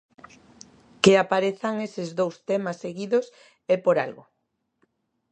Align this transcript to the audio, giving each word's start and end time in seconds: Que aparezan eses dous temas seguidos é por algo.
Que 1.03 1.13
aparezan 1.23 1.75
eses 1.87 2.09
dous 2.19 2.35
temas 2.49 2.77
seguidos 2.83 3.25
é 3.73 3.77
por 3.85 3.95
algo. 4.05 4.23